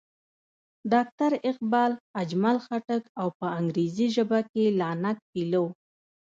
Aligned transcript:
ډاکټر 0.91 1.31
اقبال، 1.51 1.91
اجمل 2.21 2.57
خټک 2.65 3.03
او 3.19 3.27
پۀ 3.37 3.47
انګريزي 3.59 4.07
ژبه 4.15 4.39
کښې 4.49 4.65
لانګ 4.79 5.17
فيلو 5.29 5.65